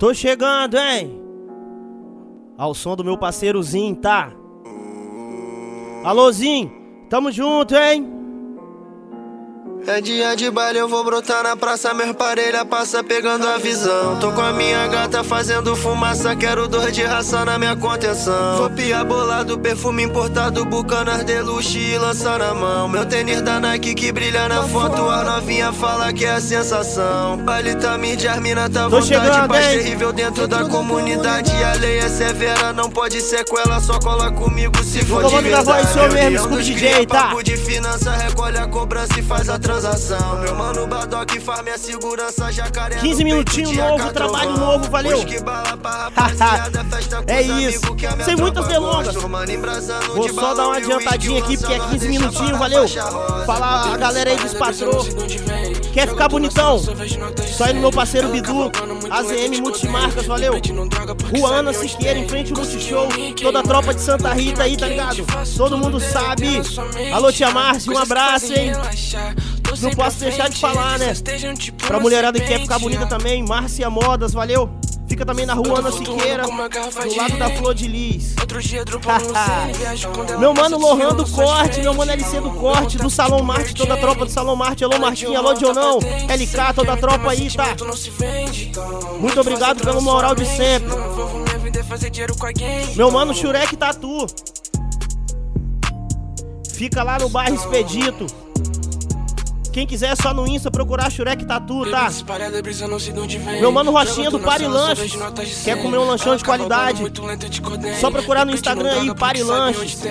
[0.00, 1.20] Tô chegando, hein?
[2.56, 4.32] Ao som do meu parceirozinho, tá?
[6.02, 6.72] Alôzinho,
[7.10, 8.19] tamo junto, hein?
[9.86, 14.18] É dia de baile, eu vou brotar na praça, meus parelha passa pegando a visão.
[14.20, 18.58] Tô com a minha gata fazendo fumaça, quero dor de raça na minha contenção.
[18.58, 22.88] Vou pia bolado, perfume importado, bucanas de luxo e lança na mão.
[22.88, 27.38] Meu tênis da Nike que brilha na foto, a novinha fala que é a sensação.
[27.38, 29.78] Baile tá mídia, as mina tá vontade, chegando, paz hein?
[29.78, 31.50] terrível dentro da comunidade.
[31.64, 35.62] A lei é severa, não pode sequela, só cola comigo se for de comando da
[35.62, 35.64] verdade.
[35.64, 37.34] voz, sou mesmo, escuta DJ, tá?
[37.42, 40.40] de finança, recolhe a cobrança e faz a transação.
[40.40, 42.96] Meu mano Badoc faz minha segurança, jacaré.
[42.96, 45.20] 15 no minutinho peito, novo, trabalho novo, valeu.
[47.26, 47.80] É isso.
[48.24, 49.14] Sem muitas delongas.
[49.14, 52.88] Vou só dar uma adiantadinha aqui, porque é lança 15 nós, minutinhos, valeu?
[53.46, 55.04] Falar a galera aí dos patrô.
[55.92, 56.78] Quer ficar bonitão?
[56.78, 58.70] Só aí no meu parceiro Bidu,
[59.10, 60.54] AZM Multimarcas, valeu?
[61.36, 63.08] Ruana Siqueira, em frente ao Multishow.
[63.40, 65.24] Toda a tropa de Santa Rita aí, tá ligado?
[65.56, 66.62] Todo mundo sabe.
[67.12, 68.72] Alô, tia Márcia, um abraço, hein?
[69.80, 71.12] Não posso deixar de falar, né?
[71.86, 74.70] Pra mulherada que quer ficar bonita também, Márcia Modas, valeu?
[75.10, 78.36] Fica também na Ruana Siqueira, do lado da Flor de Lis.
[80.38, 83.96] Meu mano Lohan do Corte, meu mano LC do Corte, do Salão Marte, toda a
[83.96, 87.74] tropa do Salão Marte, alô Martinho, alô Dionão, LK, toda a tropa aí, tá?
[89.18, 90.92] Muito obrigado pelo moral de sempre.
[92.94, 94.28] Meu mano Shurek Tatu.
[96.72, 98.26] Fica lá no bairro Expedito.
[99.72, 102.10] Quem quiser é só no Insta procurar Shurek Tatu, tá?
[103.60, 105.12] Meu mano Rochinha do Pari Lanches.
[105.64, 107.02] Quer comer um lanchão de qualidade?
[108.00, 110.02] Só procurar no Instagram aí, Pari Lanches.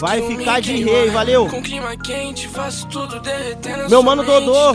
[0.00, 1.48] Vai ficar de rei, valeu.
[3.88, 4.72] Meu mano Dodô.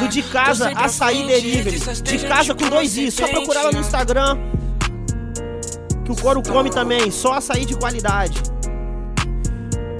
[0.00, 1.78] Do De Casa Açaí Delivery.
[2.02, 3.10] De casa com dois i.
[3.10, 4.38] Só procurar lá no Instagram.
[6.04, 7.10] Que o Coro come também.
[7.10, 8.42] Só açaí de qualidade.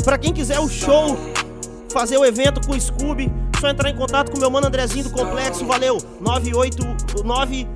[0.04, 1.16] Pra quem quiser o show,
[1.92, 3.30] fazer o evento com o Scooby,
[3.60, 7.66] só entrar em contato com meu mano Andrezinho do Complexo, valeu, 989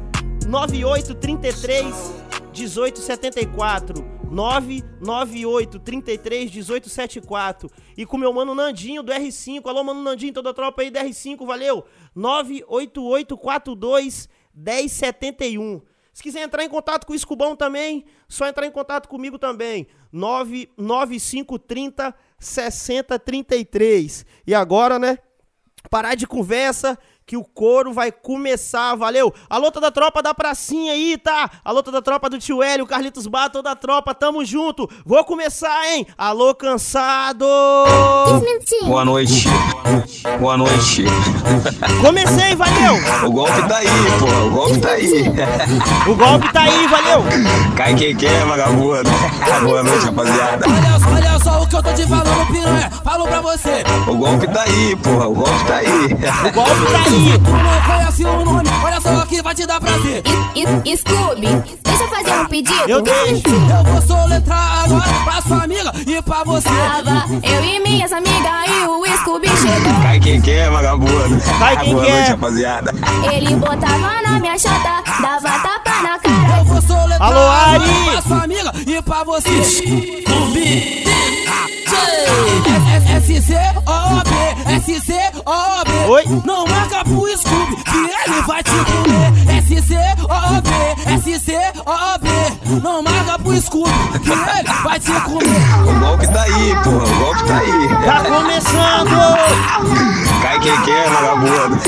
[0.46, 1.84] 9833
[2.52, 10.48] 1874 998 33 1874 e com meu mano Nandinho do R5, alô mano Nandinho, toda
[10.50, 15.82] a tropa aí do R5, valeu, 98842 1071
[16.14, 19.88] se quiser entrar em contato com o Escubão também, só entrar em contato comigo também.
[20.12, 22.14] 99530
[22.46, 24.24] 6033.
[24.46, 25.18] E agora, né?
[25.90, 29.32] Parar de conversa que o couro vai começar, valeu?
[29.48, 31.50] A luta da tropa da pracinha aí, tá?
[31.64, 34.88] A luta da tropa do tio Hélio, Carlitos Bar, toda a tropa, tamo junto.
[35.06, 36.06] Vou começar, hein?
[36.18, 37.46] Alô, cansado!
[38.86, 39.48] Boa noite.
[40.38, 41.04] Boa noite.
[42.00, 42.96] Comecei, valeu!
[43.26, 43.86] O golpe tá aí,
[44.18, 44.46] pô.
[44.46, 45.24] O golpe tá aí.
[46.06, 47.24] O golpe tá aí, valeu!
[47.76, 49.08] Cai quem quer, vagabundo.
[49.62, 50.66] Boa noite, rapaziada.
[50.68, 52.90] Olha, só- olha só o que eu tô te falando, piranha.
[53.02, 53.82] Falo pra você.
[54.08, 55.28] O golpe tá aí, porra.
[55.28, 55.88] O golpe tá aí.
[56.48, 57.13] O golpe tá aí!
[57.14, 60.22] Tu não conhece o nome, olha só que vai te dar prazer.
[60.56, 61.46] E, Scooby,
[61.84, 62.88] deixa eu fazer um pedido.
[62.88, 63.44] Eu deixo!
[63.48, 66.68] Eu vou soletrar agora pra sua amiga e pra você.
[66.68, 70.02] Tava eu e minhas amigas e o Scooby chegou.
[70.02, 71.40] Cai quem quer, vagabundo.
[71.60, 72.12] Cai quem Boa quer.
[72.16, 72.92] noite, rapaziada.
[73.32, 76.58] Ele botava na minha chata, dava tapa na cara.
[76.58, 78.10] Eu vou soletrar Alô, agora Ari!
[78.10, 79.62] pra sua amiga e pra você.
[79.64, 81.04] Scooby.
[83.16, 84.33] S-C-O-B,
[84.86, 85.90] S-C-O-B.
[86.10, 86.24] Oi?
[86.44, 89.32] Não marca pro Scooby que ele vai te comer.
[89.56, 90.70] S-C-O-B,
[91.14, 92.28] S-C-O-B.
[92.82, 93.90] Não marca pro Scooby
[94.22, 95.88] que ele vai te comer.
[95.88, 97.02] O golpe tá aí, porra.
[97.02, 97.88] O golpe tá aí.
[98.04, 99.08] Tá começando!
[100.42, 101.80] Cai quem quer, vagabundo.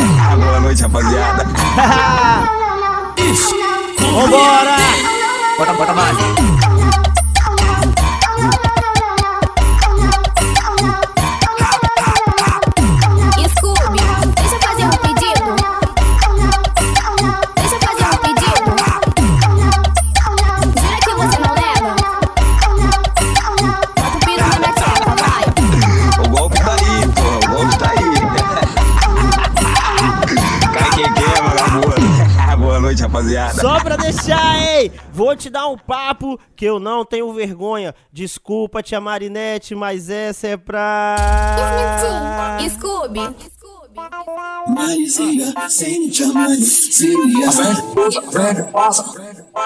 [0.43, 1.45] Boa noite, rapaziada.
[4.01, 4.77] Vambora!
[5.59, 6.17] Bota, bota mais.
[36.55, 37.95] Que eu não tenho vergonha.
[38.13, 41.17] Desculpa, tia Marinette, mas essa é pra.
[42.71, 43.21] Scooby.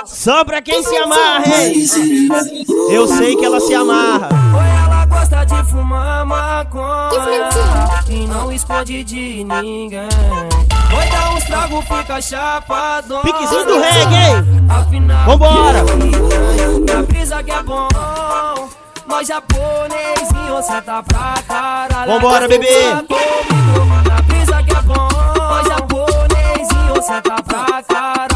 [0.07, 1.87] Só pra quem se amarra, hein?
[2.91, 4.29] Eu sei que ela se amarra.
[4.29, 7.49] Oi, ela gosta de fumar maconha
[8.09, 10.09] e não esconde de ninguém.
[11.01, 13.23] Vai dar uns trago, fica chapadão.
[13.23, 14.67] Piquezinho do reggae, hein?
[14.69, 15.79] Afinal, Vambora.
[16.99, 17.89] a brisa que é bom.
[19.07, 22.13] Nós japonesinho, senta pra caralho.
[22.13, 22.85] Vambora, bebê.
[22.93, 25.09] A brisa que é bom.
[25.39, 28.30] Nós japonesinho, senta pra caralho.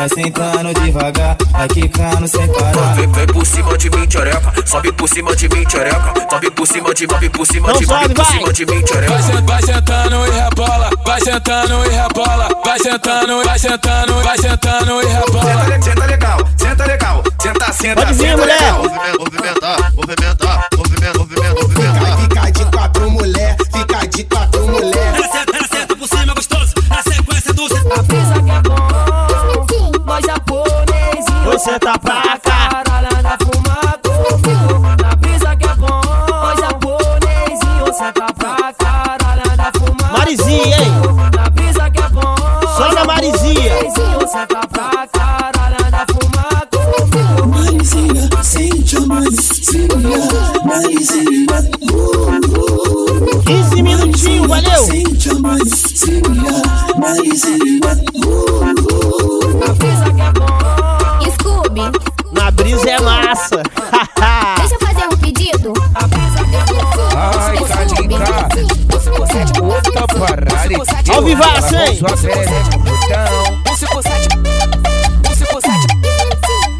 [0.00, 2.94] Vai sentando devagar, vai quicando sem parar.
[2.94, 4.52] Vem, vem por cima de mim, tchereca.
[4.64, 6.14] Sobe por cima de mim, tchereca.
[6.30, 8.32] Sobe por cima de, sobe por cima de, sobe, sobe por vai.
[8.38, 9.12] cima de mim, tchereca.
[9.12, 14.38] Vai, sent- vai sentando e rebola, vai sentando e rebola, vai sentando, vai sentando, vai
[14.38, 15.82] sentando e rebola.
[15.82, 18.58] Senta legal, senta legal, senta, senta, Pode vir, senta mulher.
[18.58, 18.82] legal.
[19.18, 20.46] Movimentar, movimentar, movimento,
[70.78, 71.12] parada.
[71.12, 71.98] Ao vivaço, hein?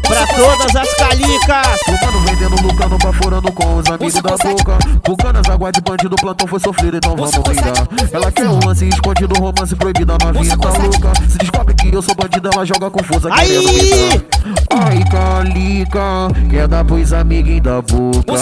[0.07, 1.79] Pra todas as calicas.
[1.85, 4.77] Fumando, vendendo, lucrando, baforando com os amigos da boca.
[5.05, 7.87] Bucanas, água de bandido, plantão foi sofrido, então vamos brigar.
[8.11, 11.13] Ela quer um lance escondido, romance proibido, a novinha tá louca.
[11.29, 13.29] Se descobre que eu sou bandido, ela joga com força.
[13.31, 14.21] Aí!
[14.69, 18.33] Ai, calica, quer dar pros amiguinhos da boca.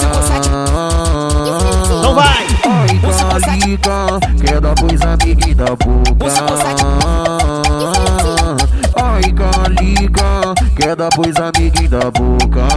[2.00, 2.48] Então vai.
[2.90, 4.08] Ai, calica,
[4.42, 6.26] quer dar pros amiguinhos da boca.
[8.96, 12.68] Ai, calica, quer dar pros amiguinhos da boca.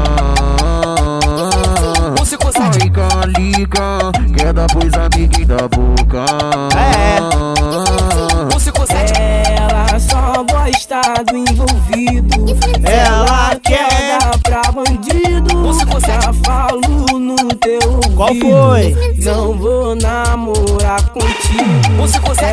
[2.61, 6.27] Ai, calica, quer dar pros amiguinhos da boca.
[6.77, 7.19] É.
[9.59, 11.01] Ela só gosta
[11.31, 12.45] do envolvido.
[12.85, 13.92] Ela quer.
[18.23, 18.97] Qual foi?
[19.19, 21.67] Não vou namorar contigo.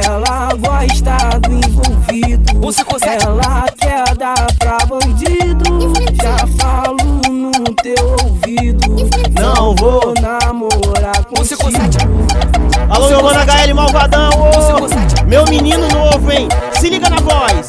[0.04, 2.60] Ela gosta do envolvido.
[3.06, 5.94] Ela quer dar pra bandido.
[6.20, 6.98] Já falo
[7.30, 8.96] no teu ouvido.
[9.40, 10.12] Não vou.
[10.20, 11.70] namorar contigo.
[12.90, 14.32] Alô, meu mano HL Malvadão.
[15.28, 16.48] Meu menino novo, hein?
[16.80, 17.68] Se liga na voz.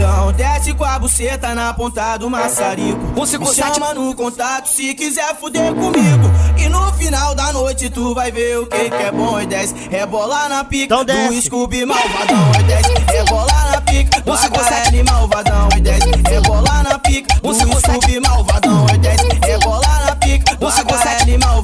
[0.00, 2.98] Então desce com a buceta na ponta do maçarico.
[3.38, 6.30] Me chama no contato se quiser fuder comigo.
[6.56, 9.74] E no final da noite tu vai ver o que que é bom e desce.
[9.90, 11.34] Rebolar na pica Então desce.
[11.34, 12.94] do Scooby malvadão e desce.
[13.12, 16.08] Rebolar na pica do HL malvadão e desce.
[16.30, 19.28] Rebolar na pica do Scooby malvadão e desce.
[19.46, 21.59] Rebolar na pica do HL malvadão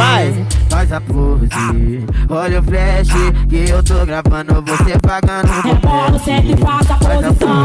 [0.00, 0.46] vai.
[0.70, 3.08] Faz a pose Olha o flash
[3.48, 7.64] que eu tô gravando Você pagando Rebola, sempre faça a Faz a posição.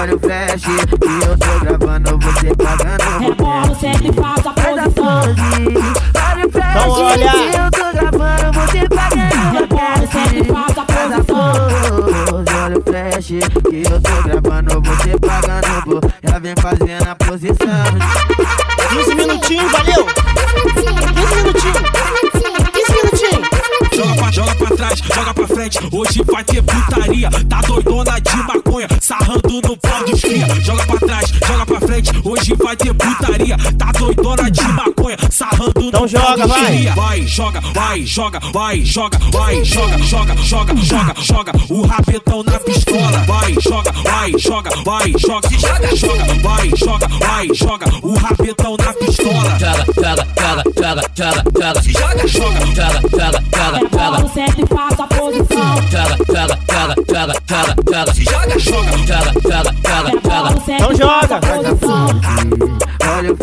[0.00, 4.82] Olha o flash que eu tô gravando Você pagando Rebola, sempre faça a Faz a
[4.82, 5.04] posição.
[5.04, 5.40] pose
[6.32, 7.30] Olha o flash Então olha.
[7.30, 12.26] que eu tô gravando Você pagando Rebola, sempre faça a Faz a posição.
[12.26, 16.00] pose, olha o flash Que eu tô gravando, você pagando.
[16.28, 17.84] Já vem fazendo a posição
[18.90, 20.23] 15 minutinhos, valeu?
[24.34, 25.78] Joga pra, trás, joga pra frente.
[25.92, 27.30] Hoje vai ter putaria.
[27.48, 30.44] Tá doidona de maconha, sarrando no pau dos cria.
[30.60, 32.10] Joga pra trás, joga pra frente.
[32.24, 33.56] Hoje vai ter putaria.
[33.78, 34.93] Tá doidona de maconha,
[35.34, 36.84] sarrando Então joga, vai.
[36.94, 41.52] Vai, joga, vai, joga, vai, joga, vai, joga, joga, joga, joga, joga.
[41.68, 43.18] O rapetão na pistola.
[43.26, 47.86] Vai, joga, vai, joga, vai, joga, joga, joga, vai, joga, vai, joga.
[48.02, 49.58] O rapetão na pistola.
[49.58, 51.82] Joga, joga, joga, joga, joga, joga.
[51.82, 52.54] Joga, joga.
[52.74, 54.28] Joga, joga, joga, joga.
[54.28, 55.74] certo e faça a posição.
[55.90, 58.14] Joga, joga, joga, joga, joga, joga.
[58.14, 58.94] Joga, joga.
[59.04, 60.64] Joga, joga, joga, joga.
[60.68, 62.43] Então joga.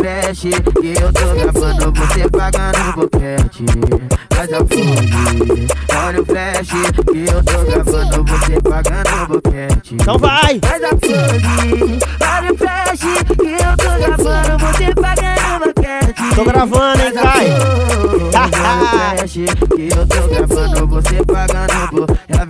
[0.01, 3.65] O flash que eu tô gravando, você pagando no boquete.
[4.31, 5.67] Faz a fone.
[5.95, 6.69] Olha o flash
[7.05, 9.93] que eu tô gravando, você pagando no boquete.
[9.93, 10.59] Então vai.
[10.59, 11.99] Faz a fone.
[12.19, 16.35] Olha o flash que eu tô gravando, você pagando no boquete.
[16.35, 17.45] Tô gravando, hein, Faz a vai.
[17.45, 18.31] fone.
[18.33, 21.23] Olha o flash que eu tô gravando, você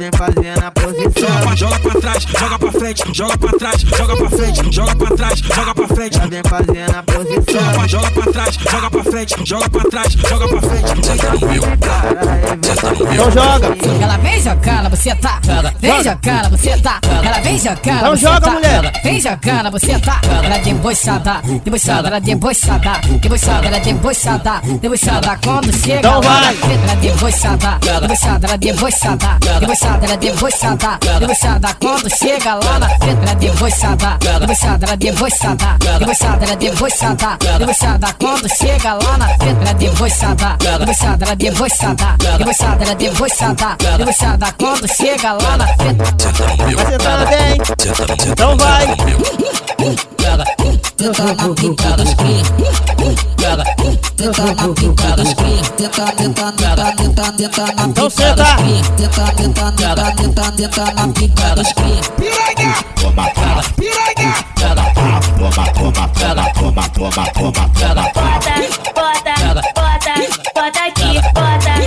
[0.01, 1.55] vem fazendo a posição.
[1.55, 4.95] Joga pra, joga pra trás, joga pra frente, joga pra trás, joga pra frente, joga
[4.95, 6.17] pra trás, joga pra frente.
[6.17, 7.61] Já vem fazendo a posição.
[7.61, 10.91] Joga pra, joga pra trás, joga pra frente, joga pra trás, joga pra frente.
[13.11, 13.90] Então joga.
[14.51, 15.39] Jogando, você tá.
[15.79, 16.99] Vem jogando, você tá.
[17.23, 18.51] Ela vem jogando, Então você joga, tá.
[18.51, 19.01] mulher.
[19.01, 20.21] Vem jogando, você tá.
[20.43, 22.91] Ela é debochada, debochada, ela é debochada,
[23.21, 25.39] debochada, ela é debochada, debochada.
[25.41, 26.43] Quando chega Então vai.
[26.43, 31.75] ela é debochada, debochada, ela é debochada, debochada, ela é debochada, debochada.
[31.79, 36.55] Quando chega lá na frente, ela é debochada, debochada, ela é debochada, debochada, ela é
[36.57, 38.15] debochada, debochada.
[38.19, 42.95] Quando chega lá na frente, ela é debochada, debochada, ela é debochada, debochada, ela é
[43.97, 44.55] debochada, debochada.
[44.57, 46.01] Quando chega lá na frente,
[46.75, 47.57] Vai sentando bem.
[48.31, 48.87] Então vai.
[50.21, 50.45] Joga,
[50.97, 52.43] Tenta na pica dos cria.
[53.39, 53.63] joga,
[54.17, 55.61] Tenta na pica dos cria.
[55.77, 58.81] Tenta, tenta, tenta, tenta, tenta na Então pica dos cria.
[58.97, 62.01] Tenta, tenta, tenta, tenta, tenta na pica dos cria.
[65.41, 66.41] Bota, bota, bota,
[66.91, 67.61] bota
[68.41, 69.33] aqui, bota,
[69.73, 70.11] bota,
[71.33, 71.80] bota,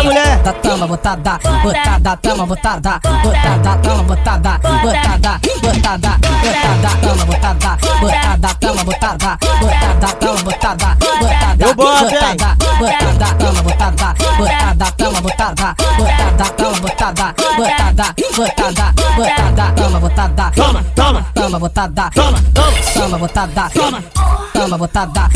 [0.00, 0.08] Então aqui.
[0.08, 0.42] mulher.
[0.42, 8.54] Da tama botada, botada, tama botada, botada, tama botada, botada, botada, botada, tama botada, botada,
[8.60, 16.80] tama botada, botada, tama botada, botada, botada, botada, tama botada, botada, tama botada, botada, tama
[16.80, 22.38] botada, botada, botada, botada, tama botada, Toma, toma, tama botada, toma,
[22.94, 23.18] toma.
[23.18, 24.29] botada, Toma.
[24.60, 25.28] Tama botada,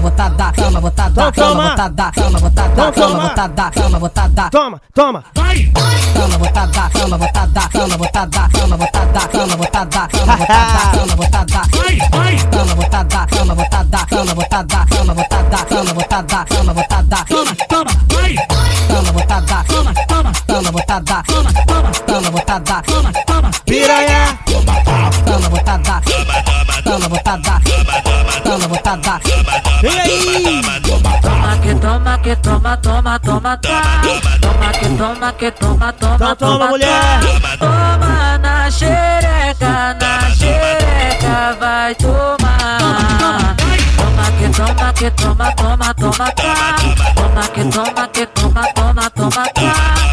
[0.00, 1.68] botada, tama botada, Então toma.
[1.70, 3.28] botada, tama botada, Então tama toma.
[3.28, 4.50] botada, tama botada.
[4.50, 5.24] Toma, toma.
[5.34, 5.72] Vai!
[6.14, 11.62] Tama botada, tama botada, tama botada, tama botada, tama botada, tama botada, tama botada.
[11.76, 12.36] Vai, vai!
[12.50, 17.24] Tama botada, tama botada, tama botada, tama botada, tama botada, tama botada.
[17.28, 18.34] Toma, toma, vai!
[18.88, 23.50] Tama botada, Toma, toma, tama botada, toma, toma, tama botada, toma, toma.
[23.66, 24.38] Piranha.
[24.46, 26.02] tama botada, tama botada,
[26.84, 28.13] tama botada.
[29.80, 30.60] Vem aí.
[31.22, 34.02] Toma que toma que toma, toma, toma, tá.
[34.42, 37.20] Toma que toma que toma, toma, Então toma, mulher.
[37.58, 43.56] Toma na xereca, na xereca, vai tomar.
[43.96, 46.76] Toma que toma que toma, toma, toma, tá.
[47.14, 50.03] Toma que toma que toma, toma, toma, tá.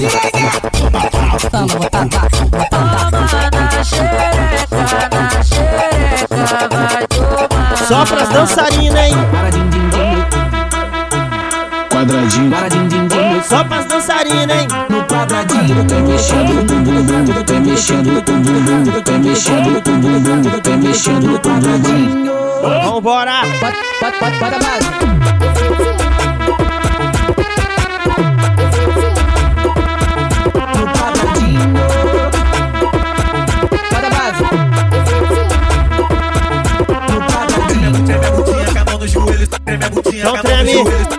[0.00, 1.50] Debochada.
[1.50, 2.70] Tama botada, botada.
[2.70, 7.76] Toma na xereca, na xereca, vai tomar.
[7.86, 9.14] Só pras dançarinas, hein?
[11.90, 13.42] Quadradinho.
[13.42, 14.68] Só pras dançarinas, hein?
[14.88, 19.90] No quadradinho, vai mexendo com o bumbum, vai mexendo com o bumbum, vai mexendo com
[19.90, 22.30] o bumbum, vai mexendo com o bumbum.
[22.84, 23.42] Vambora.
[23.60, 25.39] Bota, bota, bota, bota a base.
[40.20, 40.72] Treme a bundinha Então treme.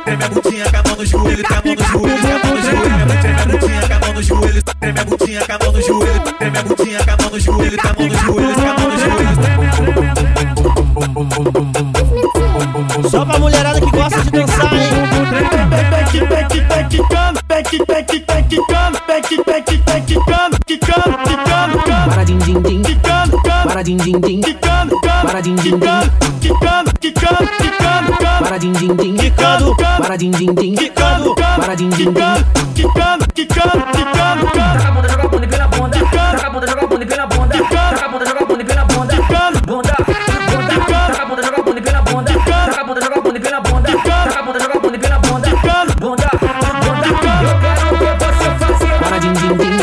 [0.06, 2.40] treme a bundinha com a mão no joelho, com a mão no joelho, com a
[2.40, 5.52] mão no joelho, treme a bundinha com a mão no joelho, treme a bundinha com
[5.52, 8.08] a mão no joelho, treme a bundinha com a mão no joelho, com a mão
[8.08, 9.22] no joelho, com a mão no joelho.
[13.10, 13.61] Só pra mulherada
[30.22, 30.76] din din din.
[30.78, 32.46] Quicando, para din din din.
[32.78, 34.46] Quicando, quicando, quicando, quicando.
[34.54, 35.98] Taca a bunda, joga a bunda pela bunda.
[35.98, 37.58] Taca a bunda, joga a bunda pela bunda.
[37.58, 39.16] Taca a bunda, joga a bunda pela bunda.
[39.18, 39.96] Bunda, bunda.
[39.98, 42.32] Taca a bunda, joga a bunda pela bunda.
[42.46, 43.90] Taca a bunda, joga a bunda pela bunda.
[43.90, 45.50] Taca a bunda, joga a bunda pela bunda.
[45.58, 46.30] Bunda, bunda.
[49.22, 49.82] Din din din.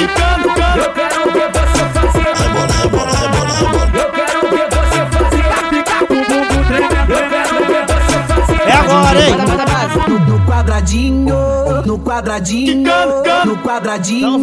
[8.78, 9.47] Agora, hein?
[10.88, 11.34] No quadradinho,
[11.84, 12.80] no quadradinho,
[13.44, 14.38] no quadradinho,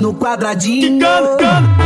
[0.00, 1.85] no quadradinho.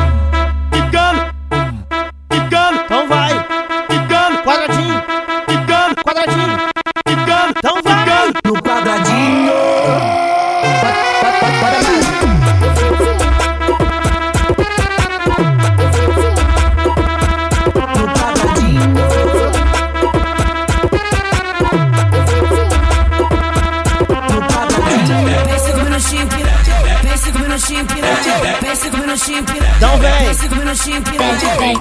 [27.70, 28.58] Minutinhos, piranha.
[28.60, 29.74] Vem cinco minutinhos, piranha.
[29.76, 30.12] Então vem.
[30.24, 31.76] Vem cinco minutinhos, piranha.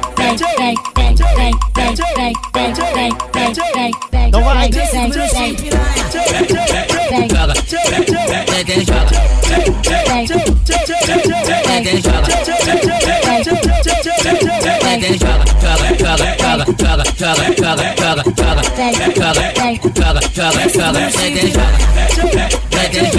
[4.27, 4.69] Então vai.
[4.69, 5.89] Vem cinco minutinhos, piranha.
[7.29, 7.53] Joga,
[8.53, 8.86] desce, joga.
[8.86, 9.05] Desce, joga.
[11.39, 11.96] Desce,
[14.89, 15.48] joga.
[15.60, 18.63] Joga, joga, joga, joga, joga, joga, joga, joga.
[18.79, 19.43] Joga, joga,
[19.96, 20.60] joga, joga.
[20.60, 21.00] Desce, joga.
[21.00, 21.89] Desce, joga.
[22.81, 23.18] Então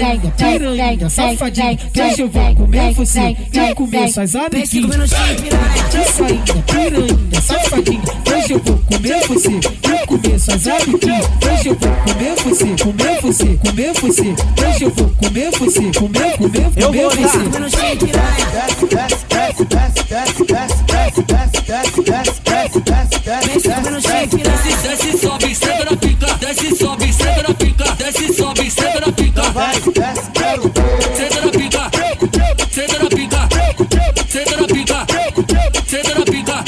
[0.00, 0.32] piranha.
[0.36, 3.36] Saída, piranha, safadinha, deixa eu ver comer você.
[3.52, 5.12] Já comer suas amiguinhas.
[5.36, 5.70] piranha.
[6.66, 9.60] Piranha, safadinha, deixa eu vou comer você.
[9.84, 11.26] Já comer suas amiguinhas.
[11.40, 14.34] Deixa eu vou comer você, comer você, comer você.
[14.54, 17.50] Deixa eu vou comer você, comer, comer, Eu comer vou você.
[29.50, 31.90] Senta na pica.
[32.70, 33.00] Senta na pica.
[33.00, 33.48] Senta na pica.
[34.28, 35.06] Senta na pica.
[35.86, 36.64] Senta na pica.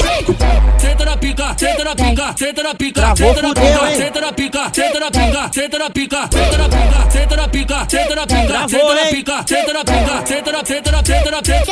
[0.79, 1.55] Senta na pica.
[1.57, 2.35] Senta na pica.
[2.37, 3.01] Senta na pica.
[3.01, 3.87] Travou, Senta na pica.
[3.87, 3.95] hein?
[3.97, 4.69] Senta na pica.
[4.73, 5.49] Senta na pica.
[5.53, 6.27] Senta na pica.
[6.31, 7.09] Senta na pica.
[7.09, 7.87] Senta na pica.
[7.89, 8.67] Senta na pica.
[8.67, 9.43] Senta na pica.
[9.47, 10.27] Senta na pica.
[10.27, 11.63] Senta na senta na senta na senta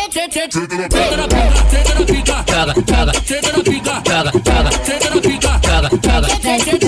[0.52, 1.62] Senta na pica.
[1.72, 2.36] Senta na pica.
[2.48, 3.96] Joga, joga, Senta na pica.
[4.08, 5.52] joga, joga, Senta na pica.
[5.62, 6.32] Senta na pica.
[6.42, 6.80] Cinco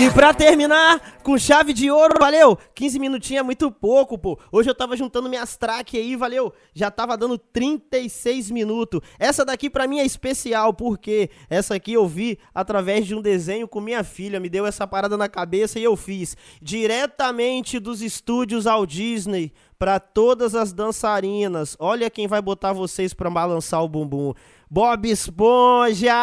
[0.00, 2.56] E pra terminar, com chave de ouro, valeu?
[2.74, 4.38] 15 minutinhos é muito pouco, pô.
[4.50, 6.54] Hoje eu tava juntando minhas track aí, valeu?
[6.74, 9.00] Já tava dando 36 minutos.
[9.18, 13.68] Essa daqui pra mim é especial, porque essa aqui eu vi através de um desenho
[13.68, 14.40] com minha filha.
[14.40, 16.34] Me deu essa parada na cabeça e eu fiz.
[16.62, 21.76] Diretamente dos estúdios ao Disney pra todas as dançarinas.
[21.76, 24.32] Olha quem vai botar vocês pra balançar o bumbum.
[24.70, 26.14] Bob Esponja!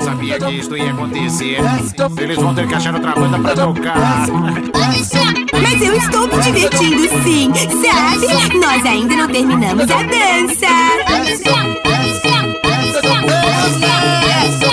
[0.00, 1.58] Sabia que isto ia acontecer.
[2.16, 4.28] Eles vão ter que achar outra banda pra tocar.
[5.60, 8.56] Mas eu estou me divertindo sim, sabe?
[8.56, 10.68] Nós ainda não terminamos a dança.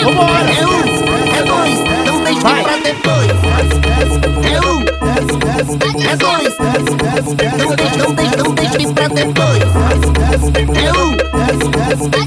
[0.04, 0.52] Vambora!
[0.52, 0.84] É um,
[1.34, 2.64] é dois, não deixe Vai.
[2.64, 3.32] pra depois.
[4.46, 4.84] É um,
[6.10, 6.58] é dois,
[7.34, 9.64] não deixe, não deixe, não deixe pra depois.
[10.76, 11.14] É um,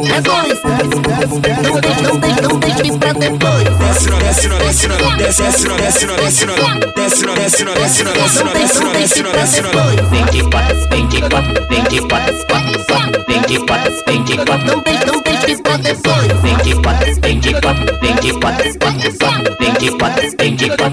[0.07, 3.65] é dois, não deixe, não deixe, não deixe depois.
[3.79, 6.55] Desce no, desce no, desce no, desce, desce no, desce no, desce no,
[6.95, 9.71] desce no, desce no, desce no, desce no, desce no, desce no, desce no.
[10.11, 14.33] Vinte e quatro, vinte e quatro, vinte e quatro, quatro, quatro, vinte e quatro, vinte
[14.33, 14.67] e quatro.
[14.67, 16.33] Não deixe, não deixe pra depois.
[16.43, 17.87] Vinte e quatro, vinte e quatro.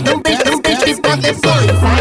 [0.05, 1.92] Não não deixe pra depois.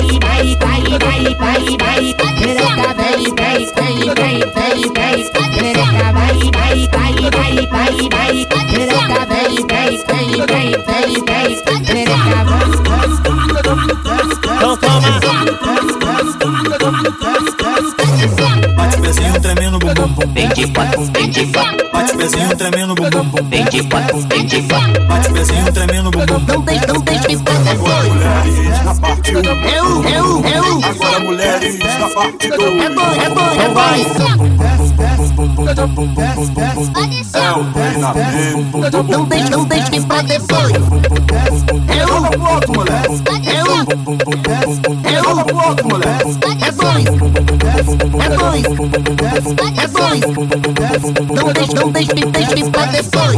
[1.53, 2.15] Vai, vai.
[2.15, 5.19] Perereca, vai, vai, vai, vai, vai, vai.
[5.33, 8.37] Perereca, vai, vai, vai, vai, vai, vai.
[8.47, 11.53] Perereca, vai, vai, vai, vai, vai, vai.
[11.63, 12.63] Perereca, vai.
[14.57, 15.13] Então toma!
[18.75, 20.33] Bate pezinho tremendo bum bum bum.
[20.33, 23.45] Vinte e quatro, vinte e quatro, Bate pezinho tremendo bum bum bum.
[23.51, 25.02] vinte e quatro, vinte e quatro.
[32.23, 32.79] Mulheres na parte 2.
[32.79, 33.69] É dois, é dois, é
[37.21, 37.43] Então!
[37.43, 38.63] É o treinamento.
[38.91, 39.09] dois.
[39.09, 40.73] Não deixe, não deixe pra depois.
[41.89, 42.23] É um,
[42.61, 43.23] pro moleque.
[43.49, 43.83] é um,
[45.05, 45.43] é um.
[46.63, 48.65] É dois, é dois,
[49.79, 50.21] é dois.
[51.35, 53.37] Não deixe, não deixe, deixe pra depois.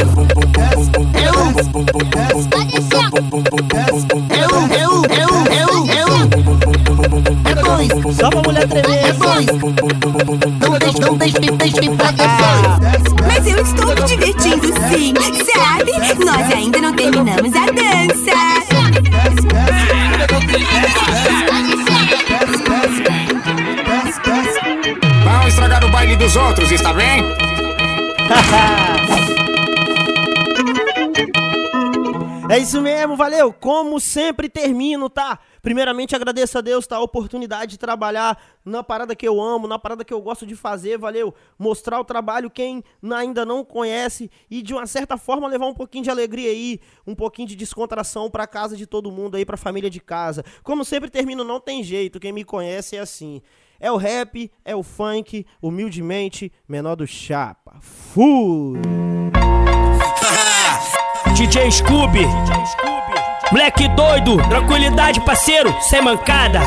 [9.34, 9.74] Tremer!
[9.74, 10.14] dois.
[10.60, 13.14] Não deixe, não deixe, deixe pra depois.
[13.26, 15.14] Mas eu estou me divertindo sim,
[15.52, 15.92] sabe?
[16.24, 18.32] Nós ainda não terminamos a dança.
[25.24, 27.24] Não estragar o baile dos outros, está bem?
[32.54, 33.52] É isso mesmo, valeu.
[33.52, 35.40] Como sempre termino, tá?
[35.60, 36.94] Primeiramente agradeço a Deus, tá?
[36.94, 40.54] A oportunidade de trabalhar na parada que eu amo, na parada que eu gosto de
[40.54, 41.34] fazer, valeu.
[41.58, 46.04] Mostrar o trabalho quem ainda não conhece e de uma certa forma levar um pouquinho
[46.04, 49.90] de alegria aí, um pouquinho de descontração pra casa de todo mundo aí, pra família
[49.90, 50.44] de casa.
[50.62, 53.42] Como sempre termino, não tem jeito, quem me conhece é assim.
[53.80, 57.80] É o rap, é o funk, humildemente, menor do chapa.
[57.80, 59.13] Fui!
[61.34, 62.24] DJ Scooby.
[63.50, 66.60] Moleque doido, tranquilidade, parceiro, sem mancada.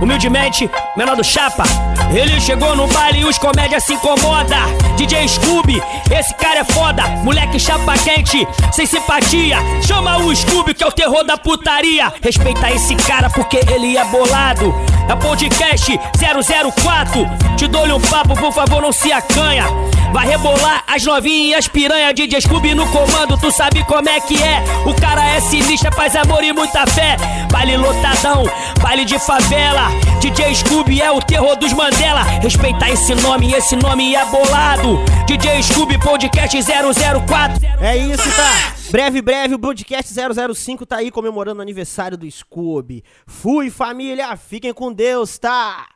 [0.00, 1.64] Humildemente, menor do chapa.
[2.12, 4.56] Ele chegou no baile e os comédias se incomoda.
[4.96, 7.02] DJ Scooby, esse cara é foda.
[7.22, 9.58] Moleque chapa quente, sem simpatia.
[9.86, 12.12] Chama o Scooby que é o terror da putaria.
[12.22, 14.74] Respeita esse cara porque ele é bolado.
[15.08, 17.56] É podcast 004.
[17.56, 19.64] Te dou-lhe um papo, por favor, não se acanha.
[20.12, 24.62] Vai rebolar as novinhas piranha DJ Scooby no comando, tu sabe como é que é.
[24.84, 27.16] O cara é sinistro, paz, amor e muita fé.
[27.52, 28.44] Baile lotadão,
[28.80, 29.89] baile de favela.
[30.20, 32.22] DJ Scooby é o terror dos Mandela.
[32.22, 34.98] Respeita esse nome, esse nome é bolado.
[35.26, 37.66] DJ Scooby Podcast 004.
[37.80, 38.74] É isso, tá?
[38.90, 40.12] Breve, breve, o podcast
[40.54, 43.04] 005 tá aí comemorando o aniversário do Scooby.
[43.26, 45.86] Fui, família, fiquem com Deus, tá?